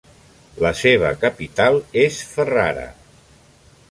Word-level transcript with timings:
La 0.65 0.71
seva 0.79 1.11
capital 1.25 1.77
és 2.05 2.19
Ferrara. 2.31 2.87